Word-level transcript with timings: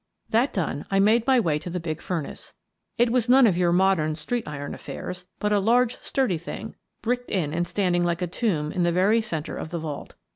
That 0.31 0.51
done, 0.51 0.85
I 0.89 0.99
made 0.99 1.27
my 1.27 1.39
way 1.39 1.59
to 1.59 1.69
the 1.69 1.79
big 1.79 2.01
furnace. 2.01 2.55
It 2.97 3.11
was 3.11 3.29
none 3.29 3.45
of 3.45 3.55
your 3.55 3.71
modern 3.71 4.15
sheet 4.15 4.47
iron 4.47 4.73
affairs, 4.73 5.25
but 5.37 5.53
a 5.53 5.59
large, 5.59 5.99
sturdy 6.01 6.39
thing, 6.39 6.73
bricked 7.03 7.29
in 7.29 7.53
and 7.53 7.67
standing 7.67 8.03
like 8.03 8.23
a 8.23 8.25
tomb 8.25 8.71
in 8.71 8.81
the 8.81 8.91
very 8.91 9.21
centre 9.21 9.55
of 9.57 9.69
the 9.69 9.77
vault. 9.77 10.15